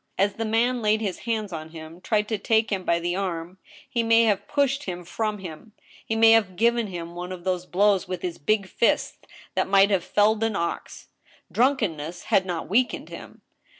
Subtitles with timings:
[0.17, 3.59] As the man laid his hands on him, tried to take him by the arm,
[3.87, 5.73] he may have pushed him from him.
[6.03, 9.19] He may have given him one of those blows with his big fists
[9.53, 11.09] that might have felled ^ ox—
[11.51, 13.43] drunkenness had not weakened him.